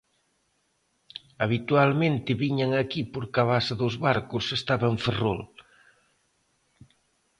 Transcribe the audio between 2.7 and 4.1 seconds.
aquí porque a base dos